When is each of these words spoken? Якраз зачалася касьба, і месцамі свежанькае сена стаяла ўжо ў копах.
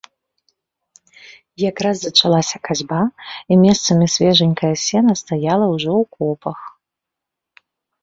Якраз 1.69 1.95
зачалася 2.05 2.57
касьба, 2.71 3.01
і 3.51 3.59
месцамі 3.67 4.09
свежанькае 4.17 4.75
сена 4.87 5.13
стаяла 5.25 5.65
ўжо 5.79 5.91
ў 6.01 6.03
копах. 6.19 6.59